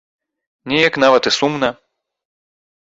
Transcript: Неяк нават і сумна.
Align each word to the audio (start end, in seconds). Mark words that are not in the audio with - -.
Неяк 0.71 0.99
нават 1.03 1.23
і 1.31 1.37
сумна. 1.39 1.69